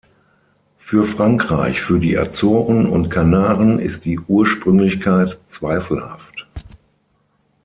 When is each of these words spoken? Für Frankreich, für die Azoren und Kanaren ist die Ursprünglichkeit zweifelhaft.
Für 0.79 1.05
Frankreich, 1.05 1.79
für 1.81 1.99
die 1.99 2.17
Azoren 2.17 2.87
und 2.87 3.09
Kanaren 3.11 3.77
ist 3.77 4.03
die 4.05 4.17
Ursprünglichkeit 4.19 5.37
zweifelhaft. 5.47 6.47